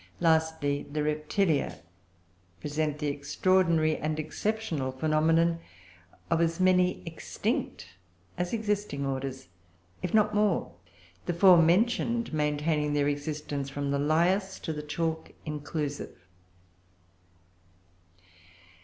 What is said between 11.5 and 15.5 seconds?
mentioned maintaining their existence from the Lias to the Chalk